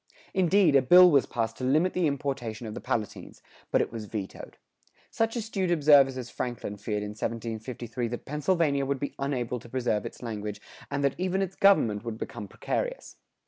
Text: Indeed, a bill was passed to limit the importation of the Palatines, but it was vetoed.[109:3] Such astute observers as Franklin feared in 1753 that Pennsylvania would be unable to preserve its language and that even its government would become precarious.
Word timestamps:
Indeed, 0.33 0.75
a 0.75 0.81
bill 0.81 1.11
was 1.11 1.27
passed 1.27 1.57
to 1.57 1.63
limit 1.63 1.93
the 1.93 2.07
importation 2.07 2.65
of 2.65 2.73
the 2.73 2.81
Palatines, 2.81 3.43
but 3.69 3.81
it 3.83 3.91
was 3.91 4.05
vetoed.[109:3] 4.05 4.53
Such 5.11 5.35
astute 5.35 5.69
observers 5.69 6.17
as 6.17 6.31
Franklin 6.31 6.77
feared 6.77 7.03
in 7.03 7.09
1753 7.11 8.07
that 8.07 8.25
Pennsylvania 8.25 8.83
would 8.87 8.99
be 8.99 9.13
unable 9.19 9.59
to 9.59 9.69
preserve 9.69 10.07
its 10.07 10.23
language 10.23 10.59
and 10.89 11.03
that 11.03 11.13
even 11.19 11.43
its 11.43 11.55
government 11.55 12.03
would 12.03 12.17
become 12.17 12.47
precarious. 12.47 13.17